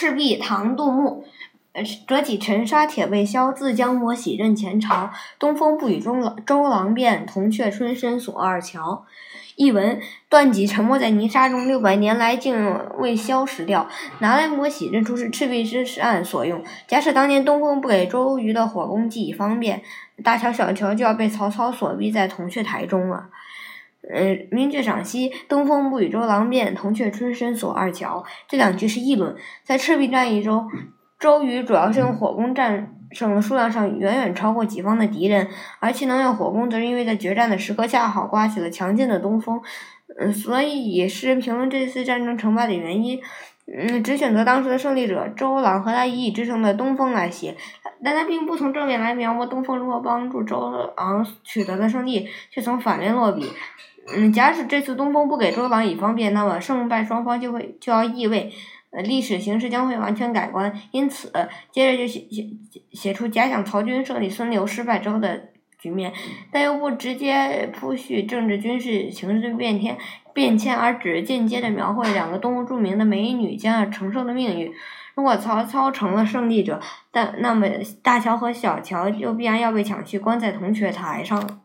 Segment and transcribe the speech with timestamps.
[0.00, 1.26] 赤壁，唐·杜牧。
[2.08, 5.10] 折戟沉沙铁未销，自将磨洗认前朝。
[5.38, 9.04] 东风不与周郎周郎便，铜雀春深锁二乔。
[9.56, 10.00] 译文：
[10.30, 13.86] 断戟沉没在泥沙中，六百年来竟未消蚀掉，
[14.20, 16.64] 拿来磨洗，认出是赤壁之战所用。
[16.88, 19.82] 假使当年东风不给周瑜的火攻既已方便，
[20.24, 23.26] 大乔小乔就要被曹操锁逼在铜雀台中了。
[24.08, 28.24] 呃，名句赏析：东风不与周郎便，铜雀春深锁二乔。
[28.48, 30.68] 这两句是议论，在赤壁战役中。
[31.18, 35.46] 周瑜主要是用火攻战胜了数量上远远超过己方的敌人，
[35.78, 39.60] 而其能用火攻，则是因为在决战的时刻恰好刮起了强劲的东风。
[40.18, 43.20] 嗯，所以也是评论这次战争成败的原因。
[43.72, 47.54] 嗯，只选择当时的胜利者周郎和他一以之争的东风来写，
[48.02, 50.58] 但他并不从正面来描摹东风如何帮助周
[50.96, 53.46] 昂取得的胜利，却从反面落笔。
[54.14, 58.52] 嗯，假使这次东风不给周郎以方便，那么胜败双方就会就要意味。
[58.92, 61.30] 呃，历史形势将会完全改观，因此
[61.70, 62.44] 接着就写写
[62.90, 66.12] 写出假想曹军胜利孙刘失败之后的局面，
[66.52, 69.96] 但又不直接铺叙政治军事形势变迁
[70.34, 74.72] 变迁，而只间接的描绘两个东吴著名的美女将要承受的命运。
[75.14, 77.66] 如果曹操成了胜利者，但那么
[78.02, 81.60] 大乔和小乔就必然要被抢去关在铜雀台上。